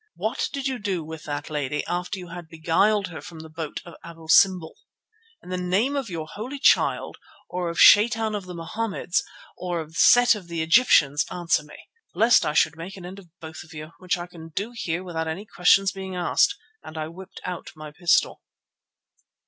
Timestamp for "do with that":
0.79-1.51